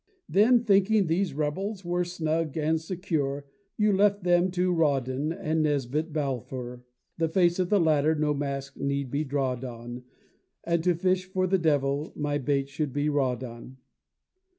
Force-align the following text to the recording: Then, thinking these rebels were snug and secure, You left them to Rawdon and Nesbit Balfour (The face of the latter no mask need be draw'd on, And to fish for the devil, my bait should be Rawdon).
Then, 0.27 0.63
thinking 0.63 1.05
these 1.05 1.35
rebels 1.35 1.85
were 1.85 2.03
snug 2.03 2.57
and 2.57 2.81
secure, 2.81 3.45
You 3.77 3.93
left 3.93 4.23
them 4.23 4.49
to 4.49 4.73
Rawdon 4.73 5.31
and 5.31 5.61
Nesbit 5.61 6.11
Balfour 6.11 6.83
(The 7.19 7.29
face 7.29 7.59
of 7.59 7.69
the 7.69 7.79
latter 7.79 8.15
no 8.15 8.33
mask 8.33 8.77
need 8.77 9.11
be 9.11 9.23
draw'd 9.23 9.63
on, 9.63 10.01
And 10.63 10.83
to 10.85 10.95
fish 10.95 11.25
for 11.25 11.45
the 11.45 11.59
devil, 11.59 12.13
my 12.15 12.39
bait 12.39 12.67
should 12.67 12.91
be 12.93 13.09
Rawdon). 13.09 13.77